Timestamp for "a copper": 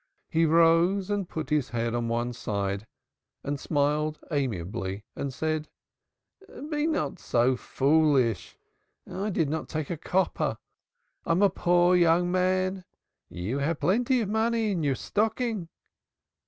9.91-10.57